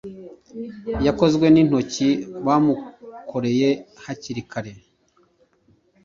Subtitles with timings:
[1.05, 2.09] Yakozwe nintoki
[2.45, 3.69] bamukoreye
[4.03, 4.73] hakiri kare